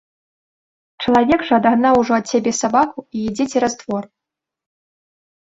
[1.03, 4.03] Чалавек жа адагнаў ужо ад сябе сабаку і ідзе цераз двор.